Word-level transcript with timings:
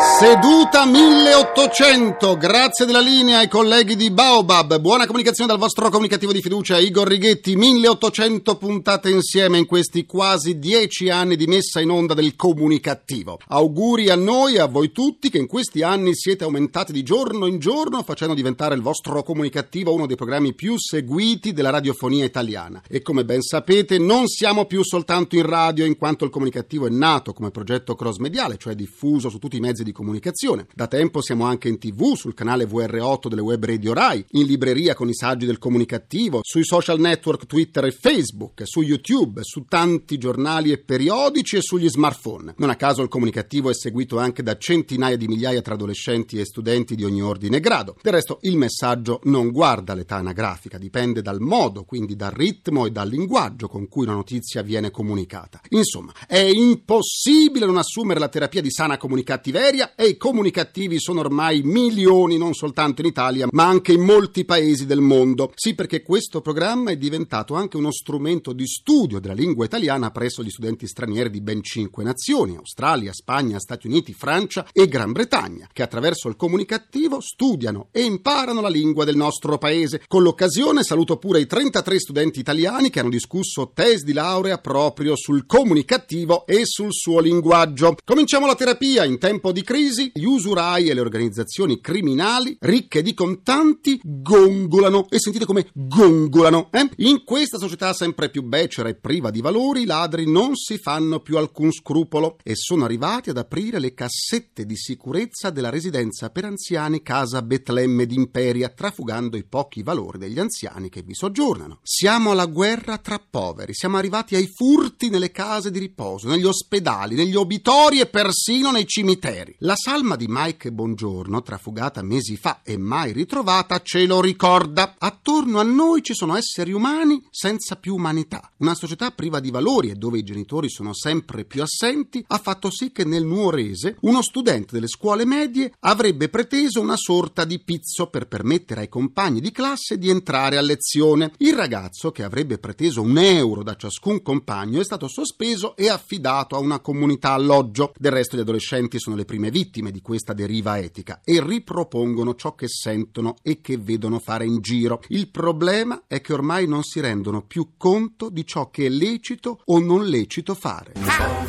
Seduta 0.00 0.86
1800, 0.86 2.38
grazie 2.38 2.86
della 2.86 3.00
linea 3.00 3.40
ai 3.40 3.48
colleghi 3.48 3.96
di 3.96 4.10
Baobab. 4.10 4.78
Buona 4.78 5.04
comunicazione 5.04 5.50
dal 5.50 5.58
vostro 5.58 5.90
comunicativo 5.90 6.32
di 6.32 6.40
fiducia, 6.40 6.78
Igor 6.78 7.06
Righetti. 7.06 7.54
1800 7.54 8.56
puntate 8.56 9.10
insieme 9.10 9.58
in 9.58 9.66
questi 9.66 10.06
quasi 10.06 10.58
dieci 10.58 11.10
anni 11.10 11.36
di 11.36 11.46
messa 11.46 11.80
in 11.80 11.90
onda 11.90 12.14
del 12.14 12.34
comunicativo. 12.34 13.40
Auguri 13.48 14.08
a 14.08 14.14
noi 14.14 14.54
e 14.54 14.60
a 14.60 14.66
voi 14.66 14.90
tutti 14.90 15.28
che 15.28 15.36
in 15.36 15.46
questi 15.46 15.82
anni 15.82 16.14
siete 16.14 16.44
aumentati 16.44 16.92
di 16.92 17.02
giorno 17.02 17.44
in 17.44 17.58
giorno, 17.58 18.02
facendo 18.02 18.32
diventare 18.32 18.74
il 18.74 18.80
vostro 18.80 19.22
comunicativo 19.22 19.92
uno 19.92 20.06
dei 20.06 20.16
programmi 20.16 20.54
più 20.54 20.78
seguiti 20.78 21.52
della 21.52 21.68
radiofonia 21.68 22.24
italiana. 22.24 22.80
E 22.88 23.02
come 23.02 23.26
ben 23.26 23.42
sapete, 23.42 23.98
non 23.98 24.28
siamo 24.28 24.64
più 24.64 24.82
soltanto 24.82 25.36
in 25.36 25.44
radio, 25.44 25.84
in 25.84 25.98
quanto 25.98 26.24
il 26.24 26.30
comunicativo 26.30 26.86
è 26.86 26.90
nato 26.90 27.34
come 27.34 27.50
progetto 27.50 27.94
cross 27.94 28.16
mediale, 28.16 28.56
cioè 28.56 28.74
diffuso 28.74 29.28
su 29.28 29.38
tutti 29.38 29.58
i 29.58 29.60
mezzi 29.60 29.82
di 29.82 29.89
di 29.90 29.92
comunicazione. 29.92 30.66
Da 30.74 30.86
tempo 30.86 31.20
siamo 31.20 31.44
anche 31.44 31.68
in 31.68 31.78
tv, 31.78 32.14
sul 32.14 32.34
canale 32.34 32.64
VR8 32.64 33.28
delle 33.28 33.40
web 33.40 33.64
radio 33.64 33.92
Rai, 33.92 34.24
in 34.30 34.46
libreria 34.46 34.94
con 34.94 35.08
i 35.08 35.14
saggi 35.14 35.46
del 35.46 35.58
comunicativo, 35.58 36.40
sui 36.42 36.64
social 36.64 36.98
network 36.98 37.46
Twitter 37.46 37.84
e 37.84 37.90
Facebook, 37.90 38.62
su 38.64 38.80
YouTube, 38.82 39.40
su 39.42 39.64
tanti 39.68 40.16
giornali 40.18 40.70
e 40.72 40.78
periodici 40.78 41.56
e 41.56 41.62
sugli 41.62 41.88
smartphone. 41.88 42.54
Non 42.56 42.70
a 42.70 42.76
caso 42.76 43.02
il 43.02 43.08
comunicativo 43.08 43.70
è 43.70 43.74
seguito 43.74 44.18
anche 44.18 44.42
da 44.42 44.56
centinaia 44.56 45.16
di 45.16 45.26
migliaia 45.26 45.62
tra 45.62 45.74
adolescenti 45.74 46.38
e 46.38 46.44
studenti 46.44 46.94
di 46.94 47.04
ogni 47.04 47.22
ordine 47.22 47.56
e 47.56 47.60
grado. 47.60 47.96
Del 48.00 48.12
resto 48.12 48.38
il 48.42 48.56
messaggio 48.56 49.20
non 49.24 49.50
guarda 49.50 49.94
l'età 49.94 50.16
anagrafica, 50.16 50.78
dipende 50.78 51.22
dal 51.22 51.40
modo, 51.40 51.84
quindi 51.84 52.16
dal 52.16 52.30
ritmo 52.30 52.86
e 52.86 52.90
dal 52.90 53.08
linguaggio 53.08 53.68
con 53.68 53.88
cui 53.88 54.04
una 54.04 54.14
notizia 54.14 54.62
viene 54.62 54.90
comunicata. 54.90 55.60
Insomma, 55.70 56.12
è 56.26 56.38
impossibile 56.38 57.66
non 57.66 57.76
assumere 57.76 58.20
la 58.20 58.28
terapia 58.28 58.60
di 58.60 58.70
sana 58.70 58.96
comunicattiveria 58.96 59.79
Italia 59.80 59.94
e 59.94 60.08
i 60.08 60.16
comunicativi 60.16 61.00
sono 61.00 61.20
ormai 61.20 61.62
milioni 61.62 62.36
non 62.36 62.52
soltanto 62.52 63.00
in 63.00 63.06
Italia 63.06 63.46
ma 63.50 63.66
anche 63.66 63.92
in 63.92 64.02
molti 64.02 64.44
paesi 64.44 64.84
del 64.84 65.00
mondo. 65.00 65.52
Sì, 65.54 65.74
perché 65.74 66.02
questo 66.02 66.40
programma 66.40 66.90
è 66.90 66.96
diventato 66.96 67.54
anche 67.54 67.76
uno 67.76 67.90
strumento 67.90 68.52
di 68.52 68.66
studio 68.66 69.20
della 69.20 69.34
lingua 69.34 69.64
italiana 69.64 70.10
presso 70.10 70.42
gli 70.42 70.50
studenti 70.50 70.86
stranieri 70.86 71.30
di 71.30 71.40
ben 71.40 71.62
cinque 71.62 72.04
nazioni, 72.04 72.56
Australia, 72.56 73.12
Spagna, 73.12 73.58
Stati 73.58 73.86
Uniti, 73.86 74.12
Francia 74.12 74.66
e 74.72 74.86
Gran 74.86 75.12
Bretagna, 75.12 75.68
che 75.72 75.82
attraverso 75.82 76.28
il 76.28 76.36
comunicativo 76.36 77.20
studiano 77.20 77.88
e 77.90 78.02
imparano 78.02 78.60
la 78.60 78.68
lingua 78.68 79.04
del 79.04 79.16
nostro 79.16 79.56
paese. 79.56 80.02
Con 80.06 80.22
l'occasione 80.22 80.82
saluto 80.82 81.16
pure 81.16 81.40
i 81.40 81.46
33 81.46 81.98
studenti 81.98 82.40
italiani 82.40 82.90
che 82.90 83.00
hanno 83.00 83.08
discusso 83.08 83.70
tesi 83.72 84.04
di 84.04 84.12
laurea 84.12 84.58
proprio 84.58 85.16
sul 85.16 85.46
comunicativo 85.46 86.46
e 86.46 86.66
sul 86.66 86.92
suo 86.92 87.20
linguaggio. 87.20 87.96
Cominciamo 88.04 88.46
la 88.46 88.54
terapia 88.54 89.04
in 89.04 89.18
tempo 89.18 89.52
di 89.52 89.62
crisi, 89.70 90.10
gli 90.12 90.24
usurai 90.24 90.88
e 90.88 90.94
le 90.94 91.00
organizzazioni 91.00 91.80
criminali 91.80 92.56
ricche 92.58 93.02
di 93.02 93.14
contanti 93.14 94.00
gongolano. 94.02 95.06
E 95.08 95.20
sentite 95.20 95.44
come 95.44 95.68
gongolano, 95.72 96.70
eh? 96.72 96.90
In 96.96 97.22
questa 97.24 97.56
società 97.56 97.92
sempre 97.92 98.30
più 98.30 98.42
becera 98.42 98.88
e 98.88 98.96
priva 98.96 99.30
di 99.30 99.40
valori, 99.40 99.82
i 99.82 99.86
ladri 99.86 100.28
non 100.28 100.56
si 100.56 100.76
fanno 100.76 101.20
più 101.20 101.36
alcun 101.36 101.70
scrupolo 101.70 102.38
e 102.42 102.56
sono 102.56 102.84
arrivati 102.84 103.30
ad 103.30 103.36
aprire 103.36 103.78
le 103.78 103.94
cassette 103.94 104.66
di 104.66 104.76
sicurezza 104.76 105.50
della 105.50 105.70
residenza 105.70 106.30
per 106.30 106.46
anziani 106.46 107.00
Casa 107.00 107.40
Betlemme 107.40 108.06
d'Imperia, 108.06 108.70
trafugando 108.70 109.36
i 109.36 109.44
pochi 109.44 109.84
valori 109.84 110.18
degli 110.18 110.40
anziani 110.40 110.88
che 110.88 111.02
vi 111.02 111.14
soggiornano. 111.14 111.78
Siamo 111.84 112.32
alla 112.32 112.46
guerra 112.46 112.98
tra 112.98 113.20
poveri, 113.20 113.72
siamo 113.72 113.98
arrivati 113.98 114.34
ai 114.34 114.50
furti 114.52 115.10
nelle 115.10 115.30
case 115.30 115.70
di 115.70 115.78
riposo, 115.78 116.26
negli 116.26 116.44
ospedali, 116.44 117.14
negli 117.14 117.36
obitori 117.36 118.00
e 118.00 118.06
persino 118.06 118.72
nei 118.72 118.88
cimiteri. 118.88 119.58
La 119.62 119.76
salma 119.76 120.16
di 120.16 120.24
Mike 120.26 120.72
Bongiorno, 120.72 121.42
trafugata 121.42 122.00
mesi 122.00 122.38
fa 122.38 122.62
e 122.62 122.78
mai 122.78 123.12
ritrovata, 123.12 123.82
ce 123.82 124.06
lo 124.06 124.22
ricorda. 124.22 124.94
Attorno 124.96 125.60
a 125.60 125.62
noi 125.62 126.02
ci 126.02 126.14
sono 126.14 126.34
esseri 126.34 126.72
umani 126.72 127.22
senza 127.28 127.76
più 127.76 127.94
umanità. 127.94 128.52
Una 128.60 128.74
società 128.74 129.10
priva 129.10 129.38
di 129.38 129.50
valori 129.50 129.90
e 129.90 129.96
dove 129.96 130.16
i 130.16 130.22
genitori 130.22 130.70
sono 130.70 130.94
sempre 130.94 131.44
più 131.44 131.60
assenti 131.60 132.24
ha 132.28 132.38
fatto 132.38 132.70
sì 132.70 132.90
che 132.90 133.04
nel 133.04 133.26
nuorese 133.26 133.98
uno 134.00 134.22
studente 134.22 134.68
delle 134.72 134.88
scuole 134.88 135.26
medie 135.26 135.74
avrebbe 135.80 136.30
preteso 136.30 136.80
una 136.80 136.96
sorta 136.96 137.44
di 137.44 137.58
pizzo 137.58 138.06
per 138.06 138.28
permettere 138.28 138.80
ai 138.80 138.88
compagni 138.88 139.42
di 139.42 139.52
classe 139.52 139.98
di 139.98 140.08
entrare 140.08 140.56
a 140.56 140.62
lezione. 140.62 141.32
Il 141.36 141.52
ragazzo, 141.52 142.12
che 142.12 142.22
avrebbe 142.22 142.56
preteso 142.56 143.02
un 143.02 143.18
euro 143.18 143.62
da 143.62 143.76
ciascun 143.76 144.22
compagno, 144.22 144.80
è 144.80 144.84
stato 144.84 145.06
sospeso 145.06 145.76
e 145.76 145.90
affidato 145.90 146.56
a 146.56 146.60
una 146.60 146.80
comunità 146.80 147.32
alloggio. 147.32 147.92
Del 147.98 148.12
resto 148.12 148.38
gli 148.38 148.40
adolescenti 148.40 148.98
sono 148.98 149.16
le 149.16 149.26
prime 149.26 149.48
vittime 149.50 149.90
di 149.90 150.00
questa 150.00 150.32
deriva 150.32 150.78
etica 150.78 151.20
e 151.24 151.42
ripropongono 151.44 152.34
ciò 152.34 152.54
che 152.54 152.68
sentono 152.68 153.36
e 153.42 153.60
che 153.60 153.76
vedono 153.76 154.18
fare 154.18 154.44
in 154.44 154.60
giro. 154.60 155.02
Il 155.08 155.28
problema 155.28 156.04
è 156.06 156.20
che 156.20 156.32
ormai 156.32 156.66
non 156.66 156.82
si 156.82 157.00
rendono 157.00 157.42
più 157.42 157.72
conto 157.76 158.30
di 158.30 158.46
ciò 158.46 158.70
che 158.70 158.86
è 158.86 158.88
lecito 158.88 159.60
o 159.64 159.78
non 159.78 160.06
lecito 160.06 160.54
fare. 160.54 161.39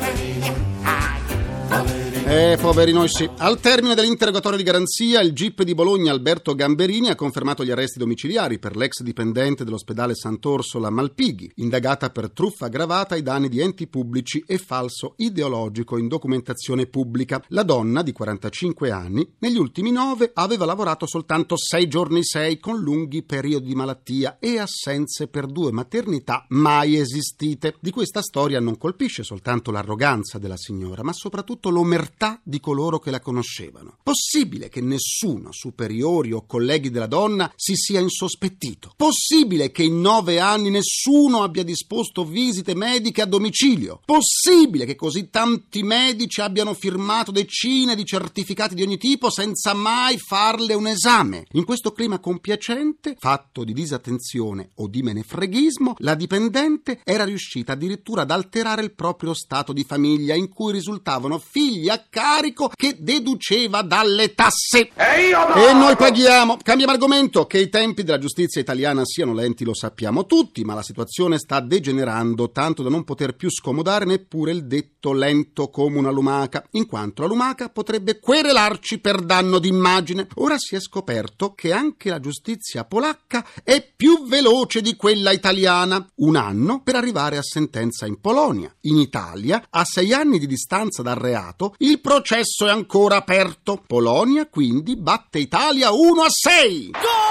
Eh, 2.24 2.56
poveri 2.60 2.92
noi 2.92 3.08
sì. 3.08 3.28
Al 3.38 3.58
termine 3.58 3.96
dell'interrogatorio 3.96 4.56
di 4.56 4.62
garanzia, 4.62 5.20
il 5.20 5.32
GIP 5.32 5.64
di 5.64 5.74
Bologna 5.74 6.12
Alberto 6.12 6.54
Gamberini 6.54 7.10
ha 7.10 7.16
confermato 7.16 7.64
gli 7.64 7.70
arresti 7.72 7.98
domiciliari 7.98 8.60
per 8.60 8.76
l'ex 8.76 9.02
dipendente 9.02 9.64
dell'ospedale 9.64 10.14
Sant'Orsola 10.14 10.88
Malpighi, 10.88 11.50
indagata 11.56 12.10
per 12.10 12.30
truffa 12.30 12.66
aggravata 12.66 13.16
ai 13.16 13.22
danni 13.22 13.48
di 13.48 13.60
enti 13.60 13.88
pubblici 13.88 14.42
e 14.46 14.56
falso 14.58 15.14
ideologico 15.16 15.98
in 15.98 16.06
documentazione 16.06 16.86
pubblica. 16.86 17.42
La 17.48 17.64
donna, 17.64 18.02
di 18.02 18.12
45 18.12 18.90
anni, 18.92 19.28
negli 19.40 19.58
ultimi 19.58 19.90
nove 19.90 20.30
aveva 20.32 20.64
lavorato 20.64 21.06
soltanto 21.06 21.56
sei 21.58 21.88
giorni 21.88 22.24
sei 22.24 22.58
con 22.60 22.78
lunghi 22.78 23.24
periodi 23.24 23.66
di 23.66 23.74
malattia 23.74 24.38
e 24.38 24.58
assenze 24.58 25.26
per 25.26 25.46
due 25.46 25.72
maternità 25.72 26.46
mai 26.50 26.96
esistite. 26.96 27.74
Di 27.80 27.90
questa 27.90 28.22
storia 28.22 28.60
non 28.60 28.78
colpisce 28.78 29.24
soltanto 29.24 29.72
l'arroganza 29.72 30.38
della 30.38 30.56
signora, 30.56 31.02
ma 31.02 31.12
soprattutto 31.12 31.68
l'omertà 31.68 32.10
libertà 32.12 32.40
di 32.42 32.60
coloro 32.60 32.98
che 32.98 33.10
la 33.10 33.20
conoscevano. 33.20 33.98
Possibile 34.02 34.68
che 34.68 34.80
nessuno, 34.80 35.52
superiori 35.52 36.32
o 36.32 36.44
colleghi 36.46 36.90
della 36.90 37.06
donna, 37.06 37.52
si 37.56 37.74
sia 37.74 38.00
insospettito? 38.00 38.92
Possibile 38.96 39.70
che 39.70 39.82
in 39.82 40.00
nove 40.00 40.38
anni 40.38 40.70
nessuno 40.70 41.42
abbia 41.42 41.64
disposto 41.64 42.24
visite 42.24 42.74
mediche 42.74 43.22
a 43.22 43.26
domicilio? 43.26 44.00
Possibile 44.04 44.84
che 44.84 44.94
così 44.94 45.30
tanti 45.30 45.82
medici 45.82 46.40
abbiano 46.40 46.74
firmato 46.74 47.32
decine 47.32 47.96
di 47.96 48.04
certificati 48.04 48.74
di 48.74 48.82
ogni 48.82 48.98
tipo 48.98 49.30
senza 49.30 49.74
mai 49.74 50.18
farle 50.18 50.74
un 50.74 50.86
esame? 50.86 51.46
In 51.52 51.64
questo 51.64 51.92
clima 51.92 52.18
compiacente, 52.18 53.16
fatto 53.18 53.64
di 53.64 53.72
disattenzione 53.72 54.70
o 54.76 54.88
di 54.88 55.02
menefreghismo, 55.02 55.94
la 55.98 56.14
dipendente 56.14 57.00
era 57.04 57.24
riuscita 57.24 57.72
addirittura 57.72 58.22
ad 58.22 58.30
alterare 58.30 58.82
il 58.82 58.94
proprio 58.94 59.34
stato 59.34 59.72
di 59.72 59.84
famiglia 59.84 60.34
in 60.34 60.48
cui 60.48 60.72
risultavano 60.72 61.38
figli 61.38 61.88
a 61.88 62.01
carico 62.08 62.70
che 62.74 62.96
deduceva 62.98 63.82
dalle 63.82 64.34
tasse. 64.34 64.90
E, 64.94 65.30
no! 65.30 65.54
e 65.54 65.72
noi 65.72 65.96
paghiamo. 65.96 66.58
Cambiamo 66.62 66.92
argomento. 66.92 67.46
Che 67.46 67.58
i 67.58 67.68
tempi 67.68 68.02
della 68.02 68.18
giustizia 68.18 68.60
italiana 68.60 69.02
siano 69.04 69.34
lenti 69.34 69.64
lo 69.64 69.74
sappiamo 69.74 70.26
tutti, 70.26 70.64
ma 70.64 70.74
la 70.74 70.82
situazione 70.82 71.38
sta 71.38 71.60
degenerando 71.60 72.50
tanto 72.50 72.82
da 72.82 72.88
non 72.88 73.04
poter 73.04 73.34
più 73.34 73.50
scomodare 73.50 74.04
neppure 74.04 74.52
il 74.52 74.66
detto 74.66 75.12
lento 75.12 75.68
come 75.68 75.98
una 75.98 76.10
lumaca, 76.10 76.64
in 76.72 76.86
quanto 76.86 77.22
la 77.22 77.28
lumaca 77.28 77.68
potrebbe 77.68 78.18
querelarci 78.18 78.98
per 78.98 79.20
danno 79.20 79.58
d'immagine. 79.58 80.28
Ora 80.36 80.56
si 80.58 80.74
è 80.76 80.80
scoperto 80.80 81.52
che 81.54 81.72
anche 81.72 82.10
la 82.10 82.20
giustizia 82.20 82.84
polacca 82.84 83.46
è 83.62 83.86
più 83.94 84.26
veloce 84.26 84.80
di 84.80 84.96
quella 84.96 85.32
italiana. 85.32 86.06
Un 86.16 86.36
anno 86.36 86.82
per 86.82 86.96
arrivare 86.96 87.36
a 87.36 87.42
sentenza 87.42 88.06
in 88.06 88.20
Polonia. 88.20 88.74
In 88.82 88.98
Italia, 88.98 89.64
a 89.70 89.84
sei 89.84 90.12
anni 90.12 90.38
di 90.38 90.46
distanza 90.46 91.02
dal 91.02 91.16
reato, 91.16 91.74
il 91.78 91.91
processo 91.98 92.66
è 92.66 92.70
ancora 92.70 93.16
aperto. 93.16 93.82
Polonia 93.86 94.46
quindi 94.48 94.96
batte 94.96 95.38
Italia 95.38 95.92
1 95.92 96.22
a 96.22 96.28
6. 96.28 96.90
Gol, 96.90 97.21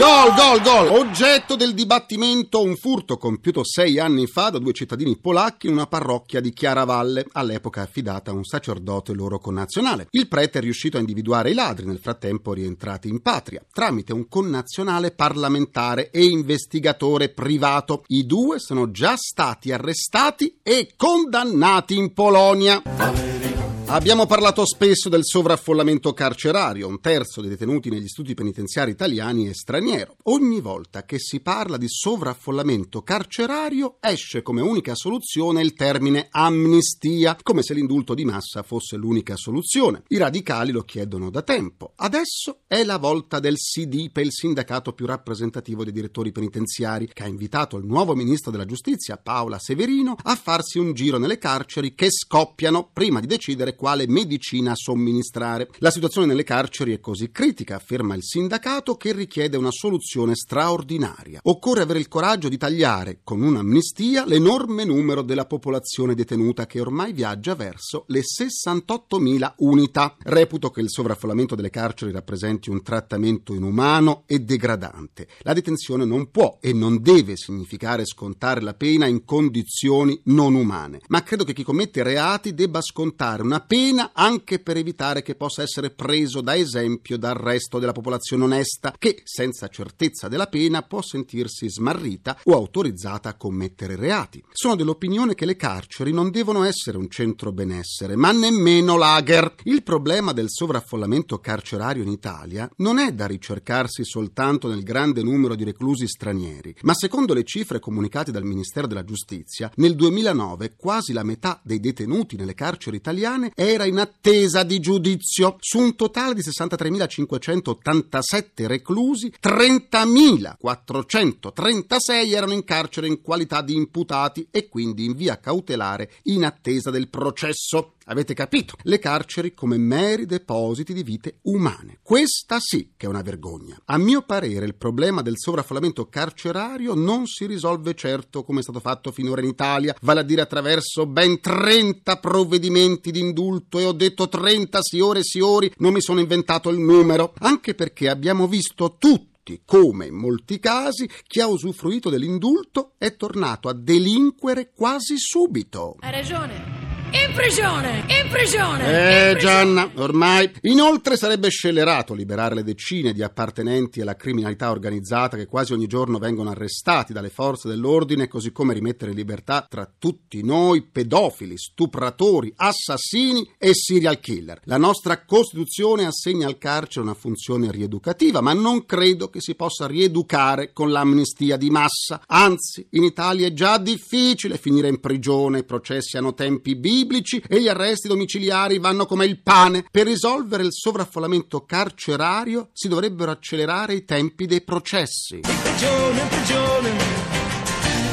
gol, 0.00 0.62
gol! 0.62 0.88
Oggetto 0.88 1.56
del 1.56 1.74
dibattimento 1.74 2.62
un 2.62 2.74
furto 2.74 3.18
compiuto 3.18 3.62
sei 3.64 3.98
anni 3.98 4.26
fa 4.26 4.48
da 4.48 4.58
due 4.58 4.72
cittadini 4.72 5.18
polacchi 5.18 5.66
in 5.66 5.74
una 5.74 5.86
parrocchia 5.86 6.40
di 6.40 6.52
Chiaravalle, 6.52 7.26
all'epoca 7.32 7.82
affidata 7.82 8.30
a 8.30 8.34
un 8.34 8.44
sacerdote 8.44 9.12
loro 9.12 9.38
connazionale. 9.38 10.06
Il 10.10 10.28
prete 10.28 10.58
è 10.58 10.62
riuscito 10.62 10.96
a 10.96 11.00
individuare 11.00 11.50
i 11.50 11.54
ladri, 11.54 11.84
nel 11.84 11.98
frattempo 11.98 12.54
rientrati 12.54 13.08
in 13.08 13.20
patria, 13.20 13.62
tramite 13.70 14.14
un 14.14 14.26
connazionale 14.26 15.10
parlamentare 15.10 16.10
e 16.10 16.24
investigatore 16.24 17.28
privato. 17.28 18.04
I 18.06 18.24
due 18.24 18.58
sono 18.58 18.90
già 18.90 19.16
stati 19.16 19.70
arrestati 19.70 20.60
e 20.62 20.94
condannati 20.96 21.96
in 21.96 22.14
Polonia. 22.14 23.59
Abbiamo 23.92 24.24
parlato 24.24 24.64
spesso 24.64 25.08
del 25.08 25.24
sovraffollamento 25.24 26.12
carcerario, 26.12 26.86
un 26.86 27.00
terzo 27.00 27.40
dei 27.40 27.50
detenuti 27.50 27.90
negli 27.90 28.04
istituti 28.04 28.34
penitenziari 28.34 28.92
italiani 28.92 29.48
è 29.48 29.52
straniero. 29.52 30.14
Ogni 30.26 30.60
volta 30.60 31.04
che 31.04 31.18
si 31.18 31.40
parla 31.40 31.76
di 31.76 31.88
sovraffollamento 31.88 33.02
carcerario 33.02 33.96
esce 33.98 34.42
come 34.42 34.60
unica 34.60 34.94
soluzione 34.94 35.60
il 35.60 35.72
termine 35.72 36.28
amnistia, 36.30 37.36
come 37.42 37.64
se 37.64 37.74
l'indulto 37.74 38.14
di 38.14 38.24
massa 38.24 38.62
fosse 38.62 38.94
l'unica 38.94 39.34
soluzione. 39.34 40.04
I 40.06 40.18
radicali 40.18 40.70
lo 40.70 40.82
chiedono 40.82 41.28
da 41.28 41.42
tempo. 41.42 41.92
Adesso 41.96 42.60
è 42.68 42.84
la 42.84 42.96
volta 42.96 43.40
del 43.40 43.56
SIDIPE, 43.58 44.20
il 44.20 44.30
sindacato 44.30 44.92
più 44.92 45.06
rappresentativo 45.06 45.82
dei 45.82 45.92
direttori 45.92 46.30
penitenziari, 46.30 47.10
che 47.12 47.24
ha 47.24 47.26
invitato 47.26 47.76
il 47.76 47.86
nuovo 47.86 48.14
ministro 48.14 48.52
della 48.52 48.66
giustizia, 48.66 49.16
Paola 49.16 49.58
Severino, 49.58 50.14
a 50.22 50.36
farsi 50.36 50.78
un 50.78 50.92
giro 50.94 51.18
nelle 51.18 51.38
carceri 51.38 51.92
che 51.96 52.08
scoppiano 52.08 52.88
prima 52.92 53.18
di 53.18 53.26
decidere 53.26 53.78
quale 53.80 54.06
medicina 54.06 54.74
somministrare. 54.74 55.70
La 55.78 55.90
situazione 55.90 56.26
nelle 56.26 56.44
carceri 56.44 56.92
è 56.92 57.00
così 57.00 57.30
critica, 57.30 57.76
afferma 57.76 58.14
il 58.14 58.22
sindacato, 58.22 58.96
che 58.96 59.14
richiede 59.14 59.56
una 59.56 59.70
soluzione 59.70 60.34
straordinaria. 60.34 61.40
Occorre 61.44 61.80
avere 61.80 61.98
il 61.98 62.08
coraggio 62.08 62.50
di 62.50 62.58
tagliare, 62.58 63.20
con 63.24 63.40
un'amnistia, 63.40 64.26
l'enorme 64.26 64.84
numero 64.84 65.22
della 65.22 65.46
popolazione 65.46 66.14
detenuta 66.14 66.66
che 66.66 66.78
ormai 66.78 67.14
viaggia 67.14 67.54
verso 67.54 68.04
le 68.08 68.20
68.000 68.20 69.54
unità. 69.60 70.14
Reputo 70.24 70.68
che 70.68 70.82
il 70.82 70.90
sovraffollamento 70.90 71.54
delle 71.54 71.70
carceri 71.70 72.12
rappresenti 72.12 72.68
un 72.68 72.82
trattamento 72.82 73.54
inumano 73.54 74.24
e 74.26 74.40
degradante. 74.40 75.26
La 75.38 75.54
detenzione 75.54 76.04
non 76.04 76.30
può 76.30 76.58
e 76.60 76.74
non 76.74 77.00
deve 77.00 77.38
significare 77.38 78.04
scontare 78.04 78.60
la 78.60 78.74
pena 78.74 79.06
in 79.06 79.24
condizioni 79.24 80.20
non 80.24 80.52
umane, 80.54 81.00
ma 81.08 81.22
credo 81.22 81.44
che 81.44 81.54
chi 81.54 81.62
commette 81.62 82.02
reati 82.02 82.52
debba 82.52 82.82
scontare 82.82 83.42
una 83.42 83.60
pena 83.70 84.10
anche 84.14 84.58
per 84.58 84.76
evitare 84.76 85.22
che 85.22 85.36
possa 85.36 85.62
essere 85.62 85.90
preso 85.90 86.40
da 86.40 86.56
esempio 86.56 87.16
dal 87.16 87.36
resto 87.36 87.78
della 87.78 87.92
popolazione 87.92 88.42
onesta 88.42 88.92
che, 88.98 89.20
senza 89.22 89.68
certezza 89.68 90.26
della 90.26 90.48
pena, 90.48 90.82
può 90.82 91.00
sentirsi 91.00 91.70
smarrita 91.70 92.40
o 92.46 92.54
autorizzata 92.54 93.28
a 93.28 93.36
commettere 93.36 93.94
reati. 93.94 94.42
Sono 94.50 94.74
dell'opinione 94.74 95.36
che 95.36 95.44
le 95.44 95.54
carceri 95.54 96.12
non 96.12 96.32
devono 96.32 96.64
essere 96.64 96.98
un 96.98 97.08
centro 97.08 97.52
benessere, 97.52 98.16
ma 98.16 98.32
nemmeno 98.32 98.96
lager. 98.96 99.54
Il 99.62 99.84
problema 99.84 100.32
del 100.32 100.48
sovraffollamento 100.48 101.38
carcerario 101.38 102.02
in 102.02 102.08
Italia 102.08 102.68
non 102.78 102.98
è 102.98 103.12
da 103.12 103.26
ricercarsi 103.26 104.04
soltanto 104.04 104.66
nel 104.66 104.82
grande 104.82 105.22
numero 105.22 105.54
di 105.54 105.62
reclusi 105.62 106.08
stranieri, 106.08 106.74
ma 106.82 106.94
secondo 106.94 107.34
le 107.34 107.44
cifre 107.44 107.78
comunicate 107.78 108.32
dal 108.32 108.42
Ministero 108.42 108.88
della 108.88 109.04
Giustizia, 109.04 109.70
nel 109.76 109.94
2009 109.94 110.74
quasi 110.76 111.12
la 111.12 111.22
metà 111.22 111.60
dei 111.62 111.78
detenuti 111.78 112.34
nelle 112.34 112.54
carceri 112.54 112.96
italiane 112.96 113.52
era 113.60 113.84
in 113.84 113.98
attesa 113.98 114.62
di 114.62 114.80
giudizio. 114.80 115.56
Su 115.60 115.80
un 115.80 115.94
totale 115.94 116.32
di 116.32 116.40
63.587 116.40 118.66
reclusi, 118.66 119.30
30.436 119.38 122.32
erano 122.32 122.54
in 122.54 122.64
carcere 122.64 123.06
in 123.06 123.20
qualità 123.20 123.60
di 123.60 123.74
imputati 123.74 124.48
e 124.50 124.70
quindi 124.70 125.04
in 125.04 125.14
via 125.14 125.38
cautelare 125.38 126.10
in 126.22 126.46
attesa 126.46 126.90
del 126.90 127.10
processo. 127.10 127.96
Avete 128.10 128.34
capito? 128.34 128.74
Le 128.82 128.98
carceri 128.98 129.54
come 129.54 129.78
meri 129.78 130.26
depositi 130.26 130.92
di 130.92 131.04
vite 131.04 131.38
umane. 131.42 132.00
Questa 132.02 132.58
sì 132.58 132.94
che 132.96 133.06
è 133.06 133.08
una 133.08 133.22
vergogna. 133.22 133.80
A 133.84 133.98
mio 133.98 134.22
parere 134.22 134.66
il 134.66 134.74
problema 134.74 135.22
del 135.22 135.34
sovraffollamento 135.36 136.08
carcerario 136.08 136.94
non 136.94 137.26
si 137.26 137.46
risolve 137.46 137.94
certo 137.94 138.42
come 138.42 138.58
è 138.58 138.62
stato 138.64 138.80
fatto 138.80 139.12
finora 139.12 139.42
in 139.42 139.46
Italia, 139.46 139.94
vale 140.00 140.20
a 140.20 140.24
dire 140.24 140.40
attraverso 140.40 141.06
ben 141.06 141.40
30 141.40 142.16
provvedimenti 142.16 143.12
di 143.12 143.20
indulto 143.20 143.78
e 143.78 143.84
ho 143.84 143.92
detto 143.92 144.28
30 144.28 144.82
signore 144.82 145.20
e 145.20 145.24
signori, 145.24 145.72
non 145.76 145.92
mi 145.92 146.00
sono 146.00 146.18
inventato 146.18 146.68
il 146.70 146.80
numero, 146.80 147.32
anche 147.38 147.76
perché 147.76 148.08
abbiamo 148.08 148.48
visto 148.48 148.96
tutti 148.98 149.62
come 149.64 150.06
in 150.06 150.16
molti 150.16 150.58
casi 150.58 151.08
chi 151.28 151.40
ha 151.40 151.46
usufruito 151.46 152.10
dell'indulto 152.10 152.94
è 152.98 153.14
tornato 153.14 153.68
a 153.68 153.72
delinquere 153.72 154.72
quasi 154.74 155.14
subito. 155.16 155.94
Hai 156.00 156.10
ragione. 156.10 156.79
In 157.12 157.32
prigione! 157.34 158.04
In 158.06 158.28
prigione! 158.30 158.84
Eh 158.84 159.30
in 159.30 159.36
prigione. 159.36 159.36
Gianna, 159.38 159.90
ormai. 159.96 160.50
Inoltre 160.62 161.16
sarebbe 161.16 161.48
scellerato 161.48 162.14
liberare 162.14 162.54
le 162.54 162.62
decine 162.62 163.12
di 163.12 163.22
appartenenti 163.22 164.00
alla 164.00 164.14
criminalità 164.14 164.70
organizzata 164.70 165.36
che 165.36 165.46
quasi 165.46 165.72
ogni 165.72 165.86
giorno 165.86 166.18
vengono 166.18 166.50
arrestati 166.50 167.12
dalle 167.12 167.30
forze 167.30 167.68
dell'ordine, 167.68 168.28
così 168.28 168.52
come 168.52 168.74
rimettere 168.74 169.10
in 169.10 169.16
libertà 169.16 169.66
tra 169.68 169.90
tutti 169.98 170.44
noi 170.44 170.82
pedofili, 170.82 171.58
stupratori, 171.58 172.52
assassini 172.54 173.48
e 173.58 173.74
serial 173.74 174.20
killer. 174.20 174.60
La 174.64 174.78
nostra 174.78 175.24
Costituzione 175.24 176.06
assegna 176.06 176.46
al 176.46 176.58
carcere 176.58 177.04
una 177.04 177.14
funzione 177.14 177.70
rieducativa, 177.72 178.40
ma 178.40 178.52
non 178.52 178.86
credo 178.86 179.28
che 179.30 179.40
si 179.40 179.54
possa 179.56 179.86
rieducare 179.86 180.72
con 180.72 180.90
l'amnistia 180.90 181.56
di 181.56 181.70
massa. 181.70 182.22
Anzi, 182.26 182.86
in 182.90 183.02
Italia 183.02 183.48
è 183.48 183.52
già 183.52 183.78
difficile 183.78 184.58
finire 184.58 184.88
in 184.88 185.00
prigione, 185.00 185.60
i 185.60 185.64
processi 185.64 186.16
hanno 186.16 186.34
tempi 186.34 186.76
biblici 187.00 187.42
e 187.48 187.60
gli 187.60 187.68
arresti 187.68 188.08
domiciliari 188.08 188.78
vanno 188.78 189.06
come 189.06 189.24
il 189.24 189.40
pane. 189.42 189.84
Per 189.90 190.06
risolvere 190.06 190.64
il 190.64 190.72
sovraffollamento 190.72 191.64
carcerario 191.64 192.68
si 192.72 192.88
dovrebbero 192.88 193.30
accelerare 193.30 193.94
i 193.94 194.04
tempi 194.04 194.46
dei 194.46 194.62
processi. 194.62 195.36
In 195.36 195.58
prigione, 195.62 196.20
in 196.20 196.28
prigione, 196.28 196.88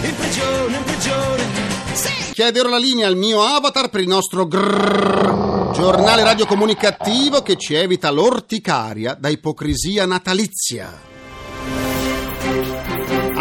in 0.03 0.15
prigione, 0.15 0.77
in 0.77 0.83
prigione. 0.83 1.43
Sì! 1.93 2.33
Chiederò 2.33 2.69
la 2.69 2.77
linea 2.77 3.07
al 3.07 3.17
mio 3.17 3.41
avatar 3.41 3.89
per 3.89 4.01
il 4.01 4.07
nostro 4.07 4.45
grrr, 4.45 5.71
giornale 5.73 6.23
radiocomunicativo 6.23 7.41
che 7.41 7.57
ci 7.57 7.73
evita 7.73 8.09
l'orticaria 8.11 9.15
da 9.19 9.29
ipocrisia 9.29 10.05
natalizia. 10.05 11.16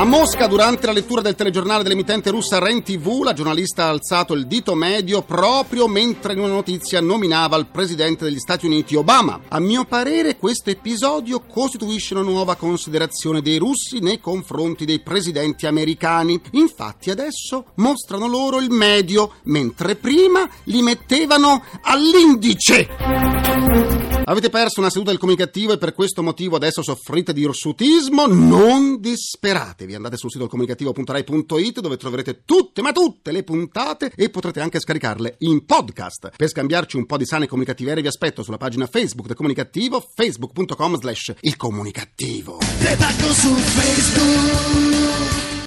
Mosca, 0.07 0.47
durante 0.47 0.87
la 0.87 0.93
lettura 0.93 1.21
del 1.21 1.35
telegiornale 1.35 1.83
dell'emittente 1.83 2.31
russa 2.31 2.61
REN 2.61 2.85
TV, 2.85 3.23
la 3.25 3.33
giornalista 3.33 3.87
ha 3.87 3.89
alzato 3.89 4.35
il 4.35 4.47
dito 4.47 4.77
medio 4.77 5.23
proprio 5.23 5.89
mentre 5.89 6.33
in 6.33 6.39
una 6.39 6.53
notizia 6.53 7.01
nominava 7.01 7.57
il 7.57 7.67
presidente 7.67 8.25
degli 8.25 8.39
Stati 8.39 8.67
Uniti 8.67 8.95
Obama. 8.95 9.41
A 9.49 9.59
mio 9.59 9.85
parere 9.85 10.37
questo 10.37 10.71
episodio 10.71 11.41
costituisce 11.41 12.15
una 12.15 12.23
nuova 12.23 12.55
considerazione 12.55 13.43
dei 13.43 13.59
russi 13.59 13.99
nei 13.99 14.21
confronti 14.21 14.85
dei 14.85 15.01
presidenti 15.01 15.67
americani. 15.67 16.41
Infatti 16.53 17.11
adesso 17.11 17.73
mostrano 17.75 18.29
loro 18.29 18.61
il 18.61 18.71
medio, 18.71 19.33
mentre 19.45 19.97
prima 19.97 20.49
li 20.65 20.83
mettevano 20.83 21.65
all'indice. 21.83 23.97
Avete 24.29 24.51
perso 24.51 24.81
una 24.81 24.91
seduta 24.91 25.11
del 25.11 25.21
comunicativo 25.21 25.73
e 25.73 25.79
per 25.79 25.95
questo 25.95 26.21
motivo 26.21 26.57
adesso 26.57 26.83
soffrite 26.83 27.33
di 27.33 27.43
irsutismo? 27.43 28.27
Non 28.27 29.01
disperatevi, 29.01 29.95
andate 29.97 30.17
sul 30.17 30.31
sito 30.31 30.47
comunicativo.rai.it 30.47 31.81
dove 31.81 31.97
troverete 31.97 32.43
tutte, 32.45 32.83
ma 32.83 32.93
tutte 32.93 33.33
le 33.33 33.43
puntate 33.43 34.13
e 34.15 34.31
potrete 34.31 34.61
anche 34.61 34.81
scaricarle 34.81 35.37
in 35.41 35.65
podcast. 35.65 36.31
Per 36.37 36.49
scambiarci 36.49 36.97
un 36.97 37.07
po' 37.07 37.17
di 37.17 37.27
sane 37.27 37.47
comunicativerie 37.47 38.03
vi 38.03 38.09
aspetto 38.09 38.43
sulla 38.43 38.57
pagina 38.57 38.87
Facebook 38.87 39.27
del 39.27 39.37
comunicativo, 39.37 40.01
facebook.com 40.01 40.99
slash 40.99 41.35
il 41.41 41.57
comunicativo. 41.57 42.59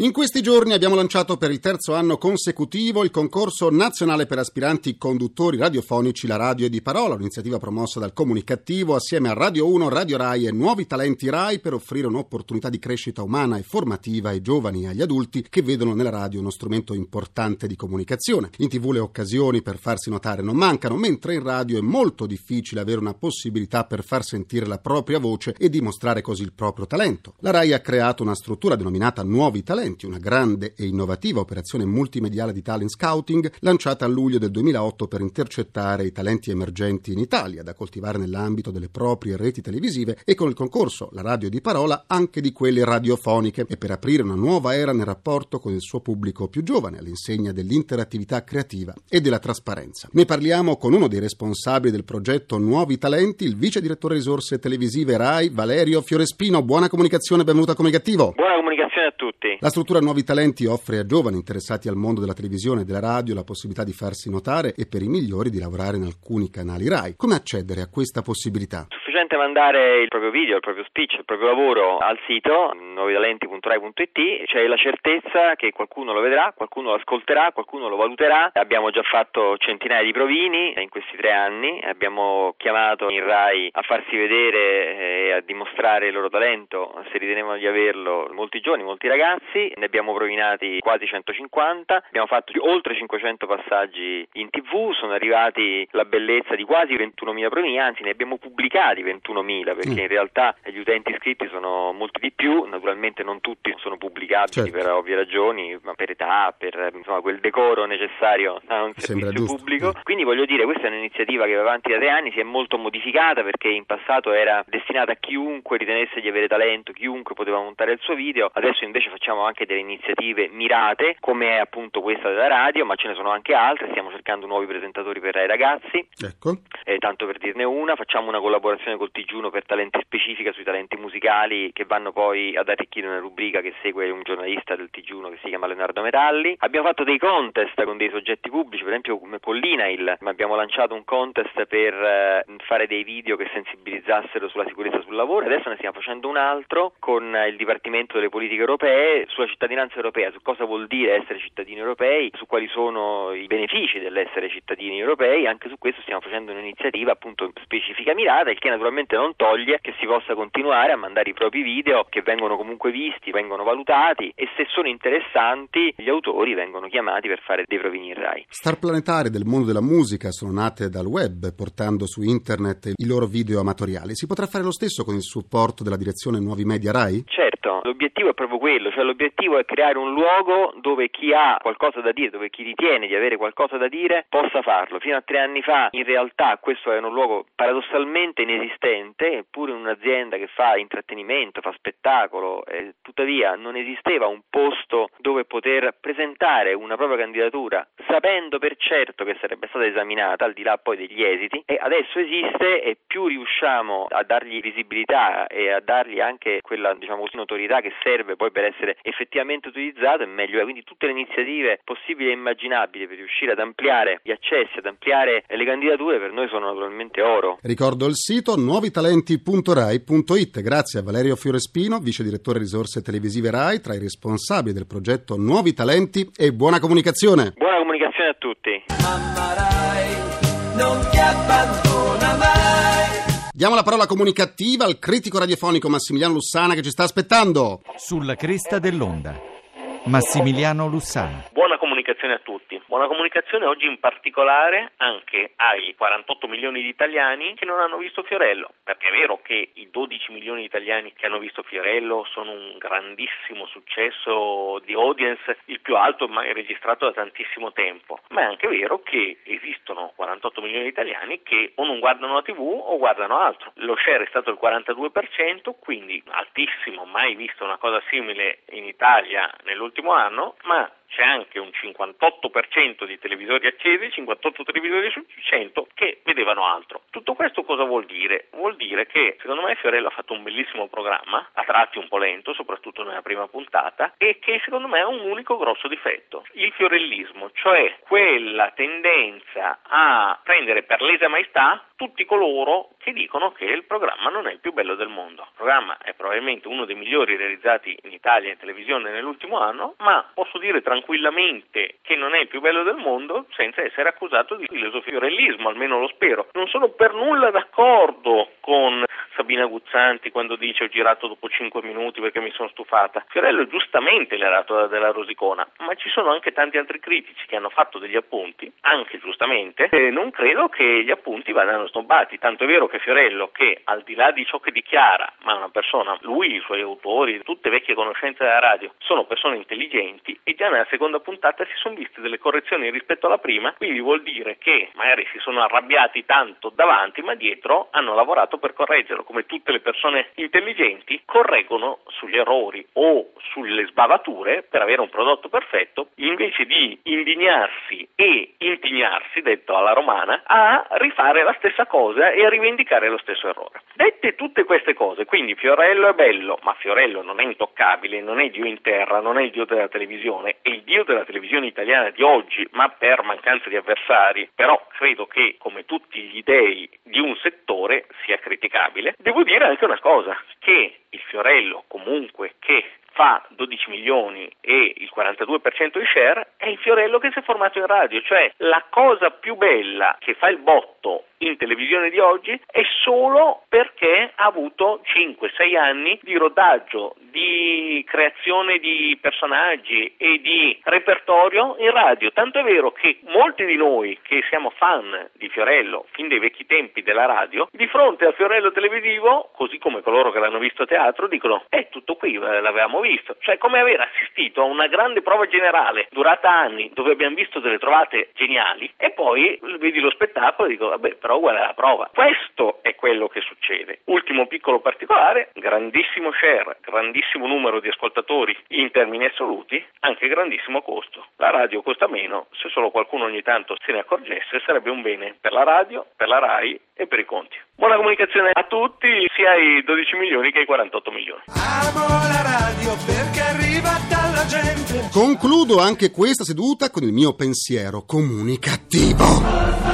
In 0.02 0.14
questi 0.14 0.42
giorni 0.42 0.72
abbiamo 0.72 0.96
lanciato 0.96 1.36
per 1.36 1.52
il 1.52 1.60
terzo 1.60 1.94
anno 1.94 2.18
consecutivo 2.18 3.04
il 3.04 3.12
concorso 3.12 3.70
nazionale 3.70 4.28
per 4.28 4.38
aspiranti 4.38 4.98
conduttori 4.98 5.58
radiofonici 5.58 6.26
La 6.26 6.38
Radio 6.38 6.68
è 6.68 6.70
di 6.70 6.82
Parola, 6.82 7.16
un'iniziativa 7.16 7.58
promossa 7.58 8.00
dal 8.00 8.14
Comunicativo 8.14 8.96
assieme 8.96 9.28
a 9.28 9.34
Radio 9.34 9.68
1, 9.68 9.90
Radio 9.90 10.16
Rai 10.16 10.46
e 10.46 10.54
Nuovi 10.54 10.88
Talenti 10.88 11.30
Rai 11.30 11.60
per 11.60 11.74
offrire 11.74 12.08
un'opportunità 12.08 12.70
di 12.70 12.80
crescita 12.80 13.24
umana 13.24 13.58
e 13.58 13.64
formativa 13.64 14.30
ai 14.30 14.40
giovani 14.40 14.84
e 14.84 14.88
agli 14.88 15.02
adulti 15.02 15.46
che 15.50 15.62
vedono 15.62 15.94
nella 15.94 16.12
radio 16.12 16.40
uno 16.40 16.50
strumento 16.50 16.94
importante 16.94 17.68
di 17.68 17.76
comunicazione. 17.76 18.52
In 18.60 18.70
tv 18.70 18.92
le 18.92 19.00
occasioni 19.00 19.62
per 19.62 19.80
farsi 19.80 20.10
notare 20.10 20.42
non 20.42 20.56
mancano, 20.56 20.96
mentre 20.96 21.34
in 21.34 21.44
radio 21.44 21.78
è 21.78 21.82
molto 21.82 22.26
difficile 22.26 22.80
avere 22.80 23.02
una 23.02 23.16
possibilità 23.16 23.84
per 23.84 24.06
far 24.06 24.24
sentire 24.24 24.66
la 24.66 24.78
propria 24.78 25.20
voce 25.20 25.54
e 25.58 25.68
dimostrare 25.68 26.22
così 26.22 26.44
il 26.44 26.54
proprio 26.54 26.88
talento. 26.88 27.34
La 27.40 27.52
Rai 27.52 27.74
ha 27.74 27.82
creato 27.82 28.24
una 28.24 28.34
struttura 28.34 28.78
denominata 28.78 29.24
Nuovi 29.24 29.62
Talenti 29.62 29.88
una 30.06 30.18
grande 30.18 30.74
e 30.76 30.86
innovativa 30.86 31.40
operazione 31.40 31.86
multimediale 31.86 32.54
di 32.54 32.62
talent 32.62 32.90
scouting 32.90 33.52
lanciata 33.60 34.06
a 34.06 34.08
luglio 34.08 34.38
del 34.38 34.52
2008 34.52 35.08
per 35.08 35.22
intercettare 35.22 36.06
i 36.06 36.12
talenti 36.12 36.52
emergenti 36.52 37.12
in 37.12 37.20
Italia 37.20 37.64
da 37.64 37.74
coltivare 37.74 38.18
nell'ambito 38.18 38.72
delle 38.72 38.90
proprie 38.90 39.38
reti 39.38 39.62
televisive 39.62 40.18
e 40.26 40.36
con 40.36 40.50
il 40.50 40.54
concorso 40.54 41.10
La 41.14 41.22
radio 41.22 41.50
di 41.50 41.62
parola 41.62 42.06
anche 42.08 42.42
di 42.42 42.52
quelle 42.52 42.84
radiofoniche 42.84 43.66
e 43.68 43.78
per 43.78 43.92
aprire 43.92 44.24
una 44.24 44.36
nuova 44.36 44.76
era 44.76 44.94
nel 44.94 45.06
rapporto 45.06 45.60
con 45.60 45.74
il 45.74 45.82
suo 45.82 46.02
pubblico 46.02 46.48
più 46.48 46.64
giovane 46.64 47.00
all'insegna 47.00 47.52
dell'interattività 47.52 48.44
creativa 48.44 48.94
e 49.08 49.22
della 49.22 49.40
trasparenza. 49.40 50.10
Ne 50.12 50.26
parliamo 50.26 50.78
con 50.78 50.94
uno 50.94 51.08
dei 51.08 51.20
responsabili 51.20 51.92
del 51.92 52.04
progetto 52.04 52.58
Nuovi 52.58 52.98
Talenti, 52.98 53.46
il 53.46 53.56
vice 53.56 53.82
direttore 53.82 54.16
risorse 54.16 54.60
televisive 54.60 55.18
RAI 55.18 55.50
Valerio 55.50 56.02
Fiorespino. 56.02 56.62
Buona 56.64 56.90
comunicazione, 56.90 57.44
benvenuto 57.44 57.72
a 57.72 57.76
Comunicativo. 57.76 58.34
Buona 58.36 58.56
comunicazione 58.56 58.70
comunicazione 58.90 59.08
a 59.08 59.14
tutti. 59.16 59.58
La 59.60 59.70
struttura 59.80 60.04
Nuovi 60.04 60.26
Talenti 60.26 60.66
offre 60.66 61.00
a 61.00 61.06
giovani 61.06 61.38
interessati 61.38 61.88
al 61.88 61.96
mondo 61.96 62.20
della 62.20 62.34
televisione 62.34 62.82
e 62.82 62.84
della 62.84 63.00
radio 63.00 63.34
la 63.34 63.46
possibilità 63.46 63.86
di 63.86 63.94
farsi 63.94 64.30
notare 64.30 64.74
e 64.76 64.86
per 64.88 65.02
i 65.02 65.08
migliori 65.08 65.50
di 65.50 65.58
lavorare 65.58 65.96
in 65.96 66.04
alcuni 66.04 66.50
canali 66.50 66.90
RAI. 66.90 67.16
Come 67.16 67.36
accedere 67.36 67.80
a 67.80 67.88
questa 67.88 68.22
possibilità? 68.22 68.88
Sufficiente 69.20 69.38
mandare 69.38 70.00
il 70.00 70.08
proprio 70.08 70.32
video, 70.32 70.56
il 70.56 70.62
proprio 70.62 70.84
speech, 70.86 71.14
il 71.16 71.26
proprio 71.26 71.48
lavoro 71.50 71.98
al 71.98 72.18
sito 72.26 72.74
nuovitalenti.rai.it, 72.74 74.44
c'è 74.46 74.66
la 74.66 74.78
certezza 74.78 75.56
che 75.56 75.72
qualcuno 75.72 76.14
lo 76.14 76.22
vedrà, 76.22 76.54
qualcuno 76.56 76.90
lo 76.90 76.96
ascolterà, 76.96 77.52
qualcuno 77.52 77.90
lo 77.90 77.98
valuterà. 77.98 78.52
Abbiamo 78.54 78.92
già 78.92 79.02
fatto 79.04 79.58
centinaia 79.58 80.04
di 80.04 80.12
provini 80.12 80.74
in 80.78 80.90
questi 80.90 81.18
tre 81.18 81.32
anni, 81.32 81.82
abbiamo 81.84 82.54
chiamato 82.58 83.10
in 83.10 83.26
Rai 83.26 83.70
a 83.74 83.82
farsi 83.82 84.16
vedere 84.16 84.98
e 84.98 85.32
a 85.34 85.42
dimostrare 85.42 86.08
il 86.08 86.14
loro 86.14 86.30
talento, 86.30 87.04
se 87.12 87.18
ritenevano 87.18 87.58
di 87.58 87.68
averlo, 87.68 88.30
molti 88.32 88.62
giovani, 88.62 88.84
molti 88.84 89.08
ragazzi, 89.08 89.72
ne 89.76 89.86
abbiamo 89.86 90.14
provinati 90.14 90.80
quasi 90.80 91.06
150, 91.06 92.04
abbiamo 92.08 92.28
fatto 92.28 92.54
oltre 92.62 92.96
500 92.96 93.48
passaggi 93.48 94.26
in 94.34 94.50
tv, 94.50 94.94
sono 94.94 95.14
arrivati 95.14 95.86
la 95.92 96.06
bellezza 96.06 96.56
di 96.56 96.64
quasi 96.64 96.94
21.000 96.94 97.50
provini, 97.50 97.80
anzi 97.80 98.04
ne 98.04 98.12
abbiamo 98.12 98.38
pubblicati 98.38 99.04
21.000 99.12 99.76
perché 99.76 99.90
Mm. 99.90 99.98
in 99.98 100.08
realtà 100.08 100.56
gli 100.66 100.78
utenti 100.78 101.12
iscritti 101.12 101.48
sono 101.50 101.92
molti 101.92 102.20
di 102.20 102.32
più, 102.32 102.64
naturalmente 102.66 103.24
non 103.24 103.42
tutti 103.42 103.74
sono 103.78 103.98
pubblicabili 103.98 104.70
Certo. 104.70 104.72
per 104.72 104.90
ovvie 104.90 105.16
ragioni, 105.16 105.78
ma 105.84 105.94
per 105.94 106.12
età, 106.12 106.54
per 106.58 106.92
insomma, 106.94 107.22
quel 107.22 107.40
decoro 107.40 107.86
necessario 107.86 108.62
a 108.68 108.84
un 108.84 108.94
servizio 108.96 109.46
pubblico. 109.46 109.88
Mm. 109.98 110.02
Quindi 110.04 110.24
voglio 110.24 110.46
dire, 110.46 110.64
questa 110.66 110.84
è 110.84 110.90
un'iniziativa 110.90 111.46
che 111.46 111.54
va 111.56 111.62
avanti 111.62 111.90
da 111.92 111.98
tre 111.98 112.10
anni, 112.10 112.32
si 112.32 112.40
è 112.40 112.44
molto 112.44 112.78
modificata 112.78 113.42
perché 113.44 113.70
in 113.70 113.86
passato 113.86 114.32
era 114.32 114.64
destinata 114.68 115.12
a 115.14 115.16
chiunque 115.20 115.78
ritenesse 115.78 116.22
di 116.22 116.28
avere 116.28 116.48
talento, 116.48 116.92
chiunque 116.94 117.36
poteva 117.36 117.60
montare 117.60 117.92
il 117.94 118.00
suo 118.02 118.16
video, 118.16 118.50
adesso 118.54 118.84
invece 118.86 119.10
facciamo 119.10 119.44
anche 119.46 119.66
delle 119.66 119.80
iniziative 119.80 120.50
mirate, 120.52 121.18
come 121.20 121.56
è 121.56 121.60
appunto 121.60 122.02
questa 122.02 122.30
della 122.30 122.48
radio, 122.48 122.86
ma 122.86 122.96
ce 122.96 123.08
ne 123.08 123.16
sono 123.16 123.30
anche 123.32 123.54
altre, 123.54 123.88
stiamo 123.90 124.12
cercando 124.12 124.46
nuovi 124.48 124.66
presentatori 124.66 125.20
per 125.20 125.34
Rai 125.36 125.48
Ragazzi, 125.48 126.08
Ecco. 126.24 126.58
eh, 126.86 126.98
tanto 126.98 127.26
per 127.26 127.38
dirne 127.38 127.64
una, 127.64 127.96
facciamo 127.96 128.28
una 128.30 128.40
collaborazione 128.40 128.98
col 129.00 129.12
TG1 129.14 129.50
per 129.50 129.66
talenti 129.66 130.00
specifica 130.02 130.52
sui 130.52 130.64
talenti 130.64 130.98
musicali 130.98 131.72
che 131.74 131.86
vanno 131.86 132.12
poi 132.12 132.56
ad 132.56 132.68
arricchire 132.68 133.08
una 133.08 133.20
rubrica 133.20 133.62
che 133.62 133.74
segue 133.82 134.10
un 134.10 134.22
giornalista 134.24 134.76
del 134.76 134.90
TG1 134.94 135.32
che 135.32 135.40
si 135.42 135.50
chiama 135.50 135.68
Leonardo 135.68 136.02
Metalli. 136.02 136.56
Abbiamo 136.60 136.88
fatto 136.88 137.04
dei 137.04 137.18
contest 137.18 137.82
con 137.84 137.98
dei 137.98 138.10
soggetti 138.10 138.50
pubblici, 138.50 138.84
per 138.84 138.92
esempio 138.92 139.18
come 139.18 139.40
con 139.40 139.56
l'INAIL, 139.56 140.18
abbiamo 140.22 140.56
lanciato 140.56 140.94
un 140.94 141.06
contest 141.06 141.66
per 141.66 141.94
eh, 141.94 142.44
fare 142.66 142.88
dei 142.88 143.04
video 143.04 143.38
che 143.38 143.50
sensibilizzassero 143.54 144.50
sulla 144.50 144.66
sicurezza 144.68 145.02
sul 145.02 145.16
lavoro 145.16 145.46
adesso 145.46 145.70
ne 145.70 145.76
stiamo 145.76 145.96
facendo 145.96 146.28
un 146.28 146.38
altro 146.38 146.94
con 147.00 147.36
eh, 147.36 147.48
il 147.48 147.56
Dipartimento 147.56 148.16
delle 148.16 148.30
Politiche 148.30 148.60
Europee 148.60 149.26
sulla 149.28 149.48
cittadinanza 149.48 149.96
europea, 149.96 150.32
su 150.32 150.42
cosa 150.42 150.66
vuol 150.66 150.88
dire 150.88 151.16
essere 151.16 151.40
cittadini 151.40 151.80
europei, 151.80 152.32
su 152.36 152.46
quali 152.46 152.68
sono 152.68 153.32
i 153.34 153.48
benefici 153.48 154.00
dell'essere 154.00 154.50
cittadini 154.50 155.00
europei, 155.00 155.48
anche 155.48 155.70
su 155.70 155.78
questo 155.78 156.02
stiamo 156.02 156.22
facendo 156.22 156.52
un'iniziativa 156.52 157.12
appunto 157.12 157.52
specifica 157.64 158.14
mirata, 158.14 158.50
il 158.50 158.60
che 158.60 158.70
naturalmente 158.70 158.89
non 158.90 159.36
toglie 159.36 159.80
che 159.82 159.94
si 160.00 160.06
possa 160.06 160.34
continuare 160.34 160.92
a 160.92 160.98
mandare 160.98 161.30
i 161.30 161.34
propri 161.34 161.62
video 161.62 162.06
che 162.10 162.22
vengono 162.22 162.58
comunque 162.58 162.92
visti, 162.92 163.32
vengono 163.32 163.64
valutati 163.64 164.32
e 164.36 164.48
se 164.56 164.66
sono 164.70 164.88
interessanti 164.88 165.94
gli 165.96 166.10
autori 166.10 166.54
vengono 166.54 166.88
chiamati 166.88 167.28
per 167.28 167.40
fare 167.42 167.64
dei 167.66 167.78
provini 167.78 168.08
in 168.10 168.16
Rai. 168.16 168.46
Star 168.50 168.78
planetarie 168.80 169.30
del 169.30 169.46
mondo 169.46 169.68
della 169.68 169.82
musica 169.82 170.32
sono 170.32 170.52
nate 170.52 170.90
dal 170.90 171.06
web, 171.06 171.54
portando 171.56 172.08
su 172.08 172.22
internet 172.22 172.94
i 172.96 173.08
loro 173.08 173.26
video 173.26 173.60
amatoriali. 173.60 174.16
Si 174.16 174.28
potrà 174.28 174.46
fare 174.46 174.64
lo 174.64 174.72
stesso 174.72 175.04
con 175.04 175.16
il 175.16 175.22
supporto 175.22 175.84
della 175.84 175.98
direzione 175.98 176.40
Nuovi 176.40 176.66
Media 176.66 176.92
Rai? 176.92 177.24
Certo, 177.28 177.82
l'obiettivo 177.84 178.30
è 178.30 178.34
proprio 178.34 178.58
quello, 178.58 178.92
cioè 178.92 179.04
l'obiettivo 179.04 179.60
è 179.60 179.66
creare 179.66 179.98
un 179.98 180.14
luogo 180.14 180.74
dove 180.82 181.10
chi 181.10 181.34
ha 181.34 181.58
qualcosa 181.62 182.02
da 182.02 182.12
dire, 182.12 182.30
dove 182.30 182.50
chi 182.50 182.64
ritiene 182.64 183.08
di 183.08 183.16
avere 183.16 183.38
qualcosa 183.38 183.78
da 183.78 183.88
dire 183.88 184.26
possa 184.30 184.62
farlo. 184.62 185.00
Fino 185.00 185.18
a 185.18 185.22
tre 185.22 185.40
anni 185.40 185.62
fa 185.62 185.90
in 185.92 186.04
realtà 186.04 186.58
questo 186.62 186.92
era 186.92 187.06
un 187.06 187.14
luogo 187.14 187.46
paradossalmente 187.56 188.42
inesistente, 188.42 188.78
eppure 188.82 189.72
in 189.72 189.78
un'azienda 189.78 190.38
che 190.38 190.48
fa 190.48 190.78
intrattenimento, 190.78 191.62
fa 191.62 191.74
spettacolo, 191.76 192.66
eh, 192.66 192.96
tuttavia 193.02 193.56
non 193.56 193.76
esisteva 193.76 194.28
un 194.28 194.42
posto 194.50 195.10
dove 195.18 195.46
poter 195.46 195.96
presentare 196.00 196.74
una 196.74 196.96
propria 196.96 197.18
candidatura 197.18 197.88
sapendo 198.08 198.60
per 198.60 198.76
certo 198.78 199.24
che 199.24 199.38
sarebbe 199.40 199.68
stata 199.68 199.86
esaminata 199.86 200.46
al 200.46 200.54
di 200.54 200.64
là 200.64 200.78
poi 200.78 200.98
degli 200.98 201.24
esiti 201.24 201.62
e 201.66 201.78
adesso 201.80 202.20
esiste 202.20 202.82
e 202.82 202.98
più 203.06 203.28
riusciamo 203.28 204.08
a 204.10 204.24
dargli 204.24 204.60
visibilità 204.62 205.48
e 205.48 205.72
a 205.72 205.80
dargli 205.80 206.20
anche 206.20 206.62
quella 206.62 206.94
diciamo 206.94 207.22
così 207.22 207.36
notorietà 207.36 207.82
che 207.82 207.94
serve 208.02 208.36
poi 208.36 208.52
per 208.52 208.66
essere 208.66 208.98
effettivamente 209.02 209.68
utilizzato 209.68 210.24
e 210.24 210.28
meglio. 210.28 210.60
È 210.60 210.64
quindi 210.64 210.84
tutte 210.84 211.06
le 211.06 211.12
iniziative 211.12 211.80
possibili 211.84 212.30
e 212.30 212.34
immaginabili 212.34 213.08
per 213.08 213.18
riuscire 213.18 213.52
ad 213.52 213.60
ampliare 213.60 214.20
gli 214.24 214.32
accessi 214.32 214.78
ad 214.78 214.86
ampliare 214.86 215.44
le 215.48 215.66
candidature 215.66 216.20
per 216.20 216.32
noi 216.32 216.48
sono 216.48 216.68
naturalmente 216.68 217.22
oro. 217.22 217.60
Ricordo 217.62 218.06
il 218.06 218.16
sito 218.16 218.56
nuovitalenti.rai.it. 218.70 220.62
Grazie 220.62 221.00
a 221.00 221.02
Valerio 221.02 221.36
Fiorespino, 221.36 221.98
vice 221.98 222.24
direttore 222.24 222.60
risorse 222.60 223.02
televisive 223.02 223.50
RAI, 223.50 223.82
tra 223.82 223.96
i 223.96 224.00
responsabili 224.00 224.74
del 224.74 224.86
progetto 224.86 225.38
Nuovi 225.38 225.74
Talenti 225.74 226.30
e 226.38 226.54
buona 226.54 226.80
comunicazione. 226.80 227.54
buona 227.58 227.80
comunicazione 227.80 228.30
a 228.30 228.36
tutti 228.38 228.84
Mamma 229.02 229.54
Rai 229.56 230.30
non 230.76 231.00
ti 231.10 231.18
abbandona 231.18 232.38
mai. 232.38 233.50
Diamo 233.52 233.74
la 233.74 233.82
parola 233.82 234.06
comunicativa 234.06 234.86
al 234.86 235.00
critico 235.00 235.40
radiofonico 235.40 235.90
Massimiliano 235.90 236.36
Lussana 236.36 236.76
che 236.76 236.84
ci 236.84 236.92
sta 236.92 237.04
aspettando. 237.04 237.82
Sulla 237.96 238.36
cresta 238.36 238.78
dell'onda. 238.78 239.58
Massimiliano 240.06 240.88
Lussana. 240.88 241.46
Buona 241.52 241.78
comunicazione 242.00 242.34
a 242.34 242.40
tutti. 242.40 242.82
Buona 242.86 243.08
comunicazione 243.08 243.66
oggi 243.66 243.86
in 243.86 244.00
particolare 244.00 244.94
anche 244.98 245.52
ai 245.58 245.94
48 245.96 246.48
milioni 246.48 246.82
di 246.82 246.88
italiani 246.88 247.56
che 247.56 247.66
non 247.66 247.80
hanno 247.80 247.98
visto 247.98 248.24
Fiorello, 248.24 248.74
perché 248.84 249.08
è 249.08 249.12
vero 249.12 249.42
che 249.42 249.72
i 249.74 249.90
12 249.90 250.32
milioni 250.32 250.62
di 250.62 250.68
italiani 250.68 251.14
che 251.14 251.26
hanno 251.26 251.40
visto 251.40 251.62
Fiorello 251.64 252.26
sono 252.32 252.52
un 252.52 252.78
grandissimo 252.78 253.66
successo 253.66 254.80
di 254.86 254.94
audience, 254.94 255.58
il 255.66 255.82
più 255.82 255.98
alto 255.98 256.28
mai 256.28 256.54
registrato 256.54 257.06
da 257.06 257.12
tantissimo 257.12 257.74
tempo, 257.74 258.20
ma 258.30 258.42
è 258.42 258.46
anche 258.46 258.68
vero 258.68 259.02
che 259.02 259.40
esistono 259.44 260.14
48 260.16 260.62
milioni 260.62 260.84
di 260.84 260.90
italiani 260.90 261.44
che 261.44 261.74
o 261.76 261.86
non 261.86 262.00
guardano 262.00 262.36
la 262.36 262.42
TV 262.42 262.60
o 262.60 262.98
guardano 262.98 263.40
altro. 263.40 263.72
Lo 263.76 263.98
share 263.98 264.24
è 264.24 264.28
stato 264.28 264.52
il 264.52 264.60
42%, 264.62 265.76
quindi 265.80 266.24
altissimo, 266.30 267.04
mai 267.06 267.36
visto 267.36 267.66
una 267.66 267.78
cosa 267.78 268.02
simile 268.10 268.60
in 268.72 268.86
Italia 268.86 269.54
nell'ultimo 269.64 270.14
anno, 270.14 270.56
ma 270.64 270.90
c'è 271.20 271.26
anche 271.26 271.60
un 271.60 271.68
58% 271.68 273.04
di 273.04 273.20
televisori 273.20 273.68
accesi, 273.68 274.10
58 274.10 274.64
televisori 274.64 275.12
su 275.12 275.22
100 275.44 275.90
che 275.94 276.22
vedevano 276.24 276.66
altro. 276.66 277.02
Tutto 277.10 277.34
questo 277.34 277.64
cosa 277.64 277.84
vuol 277.84 278.06
dire? 278.06 278.48
Vuol 278.52 278.78
dire 278.78 279.06
che 279.06 279.36
secondo 279.42 279.64
me 279.64 279.76
Fiorello 279.76 280.08
ha 280.08 280.12
fatto 280.12 280.32
un 280.32 280.44
bellissimo 280.44 280.88
programma, 280.88 281.50
a 281.52 281.64
tratti 281.64 281.98
un 281.98 282.08
po' 282.08 282.20
lento, 282.20 282.54
soprattutto 282.54 283.04
nella 283.04 283.22
prima 283.22 283.50
puntata, 283.50 284.14
e 284.18 284.40
che 284.40 284.62
secondo 284.64 284.88
me 284.88 285.02
ha 285.02 285.08
un 285.08 285.20
unico 285.20 285.58
grosso 285.58 285.90
difetto, 285.90 286.46
il 286.54 286.72
fiorellismo, 286.72 287.52
cioè 287.52 287.98
quella 288.00 288.72
tendenza 288.72 289.80
a 289.84 290.40
prendere 290.42 290.84
per 290.84 291.02
lesa 291.02 291.28
maestà 291.28 291.84
tutti 292.00 292.24
coloro 292.24 292.92
che 292.98 293.12
dicono 293.12 293.52
che 293.52 293.66
il 293.66 293.84
programma 293.84 294.30
non 294.30 294.48
è 294.48 294.54
il 294.54 294.60
più 294.60 294.72
bello 294.72 294.96
del 294.96 295.10
mondo. 295.10 295.42
Il 295.42 295.56
programma 295.58 295.98
è 295.98 296.14
probabilmente 296.14 296.70
uno 296.70 296.86
dei 296.86 296.96
migliori 296.96 297.36
realizzati 297.36 297.94
in 298.04 298.14
Italia 298.14 298.52
in 298.52 298.58
televisione 298.58 299.12
nell'ultimo 299.12 299.60
anno, 299.60 299.96
ma 299.98 300.26
posso 300.34 300.58
dire 300.60 300.82
tranquillamente 300.82 301.98
che 302.02 302.16
non 302.16 302.36
è 302.36 302.40
il 302.40 302.48
più 302.48 302.62
bello 302.62 302.84
del 302.84 302.96
mondo 302.96 303.48
senza 303.50 303.84
essere 303.84 304.08
accusato 304.08 304.56
di 304.56 304.66
filosofiorellismo, 304.70 305.68
almeno 305.68 306.00
lo 306.00 306.08
spero. 306.08 306.48
Non 306.54 306.68
sono 306.68 306.88
per 306.88 307.14
nulla 307.14 307.52
d'accordo 307.52 308.52
con 308.62 309.04
Sabina 309.40 309.68
Guzzanti 309.68 310.32
quando 310.32 310.58
dice 310.58 310.84
ho 310.84 310.88
girato 310.90 311.28
dopo 311.28 311.48
5 311.48 311.82
minuti 311.82 312.20
perché 312.20 312.42
mi 312.42 312.52
sono 312.52 312.68
stufata. 312.68 313.24
Fiorello 313.30 313.66
giustamente 313.68 314.36
le 314.36 314.46
ha 314.46 314.50
dato 314.50 314.88
della 314.88 315.12
rosicona, 315.12 315.66
ma 315.78 315.96
ci 315.96 316.10
sono 316.10 316.32
anche 316.32 316.52
tanti 316.52 316.78
altri 316.78 317.00
critici 317.00 317.46
che 317.48 317.56
hanno 317.56 317.70
fatto 317.70 318.00
degli 318.00 318.18
appunti, 318.18 318.70
anche 318.82 319.18
giustamente, 319.20 319.88
e 319.92 320.10
non 320.10 320.32
credo 320.32 320.68
che 320.68 321.04
gli 321.06 321.10
appunti 321.10 321.54
vadano 321.54 321.88
snobbati. 321.88 322.38
Tanto 322.38 322.66
è 322.66 322.68
vero 322.68 322.88
che 322.88 323.00
Fiorello, 323.00 323.50
che 323.54 323.80
al 323.86 324.02
di 324.04 324.14
là 324.14 324.32
di 324.32 324.46
ciò 324.46 324.60
che 324.60 324.72
dichiara, 324.72 325.32
ma 325.44 325.56
una 325.56 325.70
persona, 325.70 326.18
lui, 326.22 326.56
i 326.56 326.60
suoi 326.60 326.82
autori, 326.82 327.42
tutte 327.44 327.70
vecchie 327.70 327.96
conoscenze 327.96 328.44
della 328.44 328.60
radio, 328.60 328.94
sono 328.98 329.24
persone 329.24 329.56
intelligenti 329.56 330.38
e 330.44 330.54
già 330.54 330.68
nella 330.68 330.88
seconda 330.90 331.22
puntata 331.22 331.64
si 331.64 331.76
sono 331.76 331.96
viste 331.96 332.20
delle 332.20 332.40
correzioni 332.40 332.92
rispetto 332.92 333.28
alla 333.28 333.38
prima, 333.38 333.72
quindi 333.72 334.02
vuol 334.02 334.22
dire 334.22 334.58
che 334.58 334.90
magari 334.96 335.26
si 335.32 335.40
sono 335.40 335.62
arrabbiati 335.62 336.26
tanto 336.26 336.74
davanti, 336.76 337.22
ma 337.22 337.36
dietro 337.36 337.88
hanno 337.92 338.14
lavorato 338.14 338.58
per 338.58 338.74
correggerlo. 338.74 339.28
Come 339.30 339.46
tutte 339.46 339.72
le 339.72 339.80
persone 339.80 340.30
intelligenti, 340.38 341.22
correggono 341.24 342.00
sugli 342.08 342.36
errori 342.36 342.84
o 342.94 343.30
sulle 343.52 343.86
sbavature 343.86 344.64
per 344.64 344.82
avere 344.82 345.02
un 345.02 345.10
prodotto 345.10 345.50
perfetto, 345.50 346.08
invece 346.16 346.66
di 346.66 347.00
indignarsi 347.04 348.10
e 348.16 348.56
intignarsi, 348.58 349.42
detto 349.42 349.76
alla 349.78 349.94
romana, 349.94 350.42
a 350.48 350.84
rifare 350.94 351.44
la 351.44 351.54
stessa 351.60 351.86
cosa 351.86 352.32
e 352.32 352.44
a 352.44 352.50
rivendicare 352.50 353.08
lo 353.08 353.20
stesso 353.20 353.48
errore. 353.48 353.84
Dette 353.94 354.34
tutte 354.34 354.64
queste 354.64 354.96
cose, 354.96 355.26
quindi 355.26 355.54
Fiorello 355.54 356.10
è 356.10 356.14
bello, 356.14 356.58
ma 356.64 356.74
Fiorello 356.80 357.22
non 357.22 357.40
è 357.40 357.44
intoccabile, 357.44 358.22
non 358.22 358.40
è 358.40 358.50
Dio 358.50 358.66
in 358.66 358.82
terra, 358.82 359.20
non 359.20 359.38
è 359.38 359.44
il 359.44 359.52
Dio 359.52 359.66
della 359.66 359.90
televisione, 359.90 360.56
il 360.80 360.84
Dio 360.84 361.04
della 361.04 361.26
televisione 361.26 361.68
italiana 361.68 362.10
di 362.10 362.24
oggi, 362.24 362.66
ma 362.72 362.90
per 362.90 363.22
mancanza 363.24 363.70
di 363.70 363.76
avversari, 363.76 364.50
però 364.56 364.88
credo 364.98 365.28
che 365.28 365.56
come 365.58 365.86
tutti 365.86 366.22
gli 366.22 366.42
dei 366.44 366.90
di 367.04 367.20
un 367.20 367.36
settore 367.38 368.08
sia 368.24 368.38
criticabile. 368.38 369.16
Devo 369.18 369.44
dire 369.44 369.66
anche 369.66 369.86
una 369.86 370.00
cosa, 370.00 370.38
che 370.60 371.02
il 371.10 371.20
Fiorello 371.28 371.84
comunque 371.88 372.56
che 372.60 372.86
fa 373.12 373.44
12 373.50 373.90
milioni 373.90 374.50
e 374.62 374.94
il 374.96 375.12
42% 375.14 376.00
di 376.00 376.06
share 376.06 376.54
è 376.56 376.68
il 376.68 376.78
Fiorello 376.78 377.20
che 377.20 377.32
si 377.32 377.40
è 377.40 377.42
formato 377.42 377.80
in 377.80 377.86
radio, 377.86 378.22
cioè 378.22 378.52
la 378.58 378.86
cosa 378.90 379.32
più 379.32 379.56
bella 379.56 380.16
che 380.20 380.36
fa 380.36 380.48
il 380.48 380.60
botto 380.60 381.26
in 381.40 381.58
televisione 381.58 382.10
di 382.10 382.20
oggi 382.20 382.60
è 382.66 382.82
solo 383.04 383.64
perché 383.70 384.32
ha 384.36 384.46
avuto 384.46 385.02
5-6 385.06 385.78
anni 385.78 386.20
di 386.22 386.36
rodaggio, 386.36 387.16
di 387.32 388.04
creazione 388.08 388.80
di 388.80 389.18
personaggi 389.22 390.16
e 390.18 390.40
di 390.42 390.78
repertorio 390.84 391.76
in 391.80 391.92
radio. 391.92 392.32
Tanto 392.32 392.60
è 392.60 392.64
vero 392.64 392.92
che 392.92 393.20
molti 393.28 393.66
di 393.66 393.76
noi 393.76 394.18
che 394.22 394.44
siamo 394.50 394.72
fan 394.72 395.30
di 395.34 395.48
Fiorello 395.50 396.08
fin 396.12 396.28
dai 396.28 396.40
vecchi 396.40 396.66
tempi 396.66 397.04
della 397.04 397.26
radio, 397.26 397.68
di 397.72 397.88
fronte 397.88 398.26
al 398.26 398.34
Fiorello 398.34 398.72
televisivo, 398.72 399.52
così 399.54 399.78
come 399.78 400.02
coloro 400.02 400.32
che 400.32 400.40
l'hanno 400.40 400.60
visto 400.60 400.84
a 400.84 400.88
teatro, 400.88 401.28
dicono 401.28 401.66
è 401.70 401.88
tutto 401.90 402.16
qui, 402.16 402.36
eh, 402.36 402.62
l'avevamo 402.62 403.00
visto. 403.00 403.36
Cioè 403.40 403.58
come 403.58 403.80
aver 403.80 404.02
assistito 404.02 404.62
a 404.62 404.66
una 404.66 404.88
grande 404.88 405.22
prova 405.22 405.48
generale 405.48 406.08
durata 406.12 406.50
anni 406.50 406.90
dove 406.94 407.12
abbiamo 407.12 407.36
visto 407.36 407.60
delle 407.60 407.78
trovate 407.78 408.32
geniali 408.34 408.92
e 408.98 409.12
poi 409.12 409.60
vedi 409.80 410.00
lo 410.00 410.10
spettacolo 410.12 410.68
e 410.68 410.72
dico 410.72 410.90
vabbè 410.90 411.16
però 411.16 411.29
qual 411.38 411.56
è 411.56 411.60
la 411.60 411.74
prova? 411.76 412.10
Questo 412.14 412.80
è 412.82 412.96
quello 412.96 413.28
che 413.28 413.42
succede. 413.42 414.00
Ultimo 414.06 414.48
piccolo 414.48 414.80
particolare, 414.80 415.52
grandissimo 415.54 416.32
share, 416.32 416.78
grandissimo 416.82 417.46
numero 417.46 417.80
di 417.80 417.90
ascoltatori 417.90 418.58
in 418.70 418.90
termini 418.92 419.26
assoluti, 419.26 419.84
anche 420.00 420.28
grandissimo 420.28 420.82
costo. 420.82 421.28
La 421.36 421.52
radio 421.52 421.82
costa 421.82 422.08
meno, 422.08 422.48
se 422.62 422.70
solo 422.70 422.90
qualcuno 422.90 423.26
ogni 423.26 423.42
tanto 423.44 423.76
se 423.86 423.92
ne 423.92 424.00
accorgesse 424.00 424.62
sarebbe 424.66 424.90
un 424.90 425.02
bene 425.02 425.36
per 425.40 425.52
la 425.52 425.64
radio, 425.64 426.06
per 426.16 426.28
la 426.28 426.40
RAI 426.40 426.80
e 426.94 427.08
per 427.08 427.20
i 427.20 427.26
conti. 427.26 427.58
Buona 427.76 427.96
comunicazione 427.96 428.52
a 428.52 428.64
tutti, 428.64 429.08
sia 429.36 429.52
ai 429.52 429.84
12 429.84 430.16
milioni 430.18 430.52
che 430.52 430.60
ai 430.60 430.66
48 430.66 431.12
milioni. 431.12 431.42
Amo 431.48 432.08
la 432.08 432.42
radio 432.44 432.96
perché 433.06 433.40
arriva 433.40 433.92
dalla 434.10 434.46
gente. 434.46 435.10
Concludo 435.12 435.80
anche 435.80 436.12
questa 436.12 436.44
seduta 436.44 436.90
con 436.90 437.04
il 437.04 437.14
mio 437.14 437.34
pensiero 437.36 438.04
comunicativo. 438.06 439.89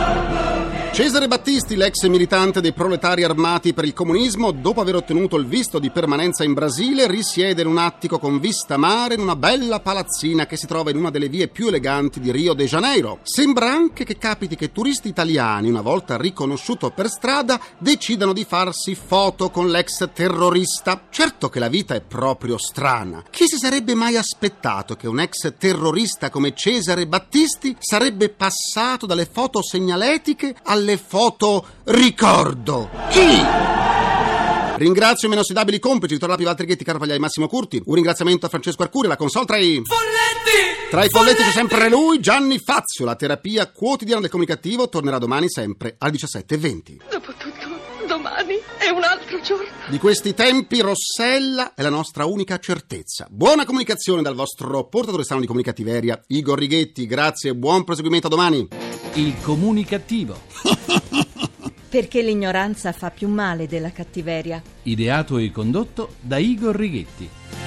Cesare 0.95 1.27
Battisti, 1.27 1.75
l'ex 1.75 2.07
militante 2.07 2.61
dei 2.61 2.71
proletari 2.71 3.25
armati 3.25 3.73
per 3.73 3.83
il 3.83 3.91
comunismo, 3.91 4.51
dopo 4.51 4.79
aver 4.79 4.95
ottenuto 4.95 5.35
il 5.35 5.45
visto 5.45 5.77
di 5.77 5.89
permanenza 5.91 6.45
in 6.45 6.53
Brasile, 6.53 7.05
risiede 7.05 7.63
in 7.63 7.67
un 7.67 7.79
attico 7.79 8.17
con 8.17 8.39
vista 8.39 8.77
mare 8.77 9.15
in 9.15 9.19
una 9.19 9.35
bella 9.35 9.81
palazzina 9.81 10.45
che 10.45 10.55
si 10.55 10.67
trova 10.67 10.91
in 10.91 10.95
una 10.95 11.09
delle 11.09 11.27
vie 11.27 11.49
più 11.49 11.67
eleganti 11.67 12.21
di 12.21 12.31
Rio 12.31 12.53
de 12.53 12.63
Janeiro. 12.63 13.19
Sembra 13.23 13.69
anche 13.69 14.05
che 14.05 14.17
capiti 14.17 14.55
che 14.55 14.71
turisti 14.71 15.09
italiani, 15.09 15.67
una 15.67 15.81
volta 15.81 16.15
riconosciuto 16.15 16.91
per 16.91 17.09
strada, 17.09 17.59
decidano 17.77 18.31
di 18.31 18.45
farsi 18.45 18.95
foto 18.95 19.49
con 19.49 19.69
l'ex 19.69 20.09
terrorista. 20.13 21.07
Certo 21.09 21.49
che 21.49 21.59
la 21.59 21.67
vita 21.67 21.93
è 21.93 21.99
proprio 21.99 22.57
strana. 22.57 23.21
Chi 23.29 23.47
si 23.47 23.57
sarebbe 23.57 23.95
mai 23.95 24.15
aspettato 24.15 24.95
che 24.95 25.09
un 25.09 25.19
ex 25.19 25.55
terrorista 25.57 26.29
come 26.29 26.55
Cesare 26.55 27.05
Battisti 27.05 27.75
sarebbe 27.79 28.29
passato 28.29 29.05
dalle 29.05 29.27
foto 29.29 29.61
segnaletiche 29.61 30.55
alle 30.85 30.97
foto 30.97 31.65
ricordo? 31.85 32.89
Chi? 33.09 33.63
Ringrazio 34.77 35.27
i 35.27 35.29
meno 35.29 35.41
ossidabili 35.41 35.79
complici, 35.79 36.13
Vittorio 36.13 36.35
Lapi, 36.35 36.45
Valtteri 36.47 36.67
Ghetti, 36.67 36.83
Carvagliai, 36.83 37.17
Massimo 37.17 37.47
Curti. 37.47 37.81
Un 37.85 37.95
ringraziamento 37.95 38.45
a 38.45 38.49
Francesco 38.49 38.83
Arcuri, 38.83 39.07
la 39.07 39.15
console 39.15 39.45
tra 39.45 39.57
i... 39.57 39.81
Folletti! 39.83 40.89
Tra 40.91 41.03
i 41.03 41.09
folletti 41.09 41.41
c'è 41.41 41.51
sempre 41.51 41.89
lui, 41.89 42.19
Gianni 42.19 42.59
Fazio. 42.59 43.05
La 43.05 43.15
terapia 43.15 43.71
quotidiana 43.71 44.21
del 44.21 44.29
comunicativo 44.29 44.87
tornerà 44.87 45.17
domani 45.17 45.49
sempre 45.49 45.95
alle 45.97 46.11
17.20. 46.11 46.97
Dopotutto, 47.09 47.35
domani 47.39 47.54
è 48.85 48.89
un 48.89 49.03
altro 49.03 49.41
giorno. 49.41 49.65
Di 49.89 49.97
questi 49.97 50.35
tempi 50.35 50.79
Rossella 50.79 51.73
è 51.73 51.81
la 51.81 51.89
nostra 51.89 52.25
unica 52.25 52.59
certezza. 52.59 53.25
Buona 53.31 53.65
comunicazione 53.65 54.21
dal 54.21 54.35
vostro 54.35 54.87
portatore 54.87 55.23
strano 55.23 55.41
di 55.41 55.47
comunicativeria, 55.47 56.21
Igor 56.27 56.59
Righetti. 56.59 57.07
Grazie 57.07 57.49
e 57.49 57.55
buon 57.55 57.83
proseguimento 57.83 58.27
a 58.27 58.29
domani. 58.29 58.67
Il 59.13 59.33
comunicativo. 59.41 60.39
Perché 61.89 62.21
l'ignoranza 62.21 62.91
fa 62.91 63.09
più 63.09 63.27
male 63.27 63.67
della 63.67 63.91
cattiveria. 63.91 64.61
Ideato 64.83 65.37
e 65.37 65.49
condotto 65.51 66.15
da 66.19 66.37
Igor 66.37 66.75
Righetti. 66.75 67.64